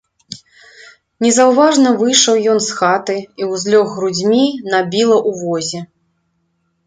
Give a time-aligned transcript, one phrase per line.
[1.23, 4.41] Незаўважна выйшаў ён з хаты і ўзлёг грудзьмі
[4.75, 5.79] на біла ў возе.